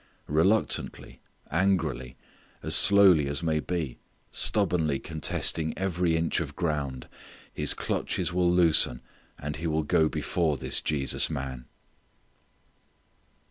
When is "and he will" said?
9.37-9.83